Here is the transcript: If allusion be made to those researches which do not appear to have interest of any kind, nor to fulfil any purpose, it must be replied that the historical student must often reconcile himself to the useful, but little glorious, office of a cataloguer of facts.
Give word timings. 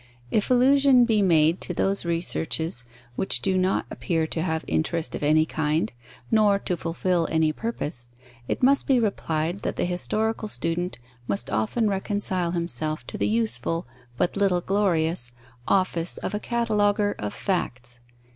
If 0.31 0.49
allusion 0.49 1.05
be 1.05 1.21
made 1.21 1.61
to 1.61 1.75
those 1.75 2.05
researches 2.05 2.85
which 3.15 3.39
do 3.39 3.55
not 3.55 3.85
appear 3.91 4.25
to 4.25 4.41
have 4.41 4.65
interest 4.67 5.13
of 5.13 5.21
any 5.21 5.45
kind, 5.45 5.91
nor 6.31 6.57
to 6.57 6.75
fulfil 6.75 7.27
any 7.29 7.53
purpose, 7.53 8.07
it 8.47 8.63
must 8.63 8.87
be 8.87 8.99
replied 8.99 9.59
that 9.59 9.75
the 9.75 9.85
historical 9.85 10.47
student 10.47 10.97
must 11.27 11.51
often 11.51 11.87
reconcile 11.87 12.49
himself 12.49 13.05
to 13.05 13.17
the 13.19 13.27
useful, 13.27 13.85
but 14.17 14.35
little 14.35 14.61
glorious, 14.61 15.31
office 15.67 16.17
of 16.17 16.33
a 16.33 16.39
cataloguer 16.39 17.13
of 17.19 17.31
facts. 17.31 17.99